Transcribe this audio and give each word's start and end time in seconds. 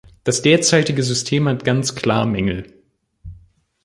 Das 0.23 0.41
derzeitige 0.41 1.03
System 1.03 1.47
hat 1.47 1.63
ganz 1.63 1.93
klar 1.93 2.25
Mängel. 2.25 2.73